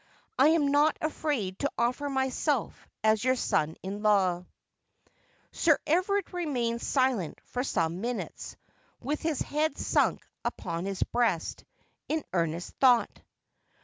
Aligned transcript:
I 0.39 0.47
am 0.47 0.69
not 0.69 0.97
afraid 0.99 1.59
to 1.59 1.69
offer 1.77 2.09
myself 2.09 2.87
as 3.03 3.23
your 3.23 3.35
son 3.35 3.75
in 3.83 4.01
law.' 4.01 4.45
Sir 5.51 5.77
Everard 5.85 6.33
remained 6.33 6.81
silent 6.81 7.39
for 7.43 7.63
some 7.63 8.01
minutes, 8.01 8.55
with 8.99 9.21
his 9.21 9.41
head 9.41 9.77
sunk 9.77 10.25
upon 10.43 10.85
his 10.85 11.03
breast, 11.03 11.63
in 12.09 12.23
earnest 12.33 12.73
thought. 12.79 13.21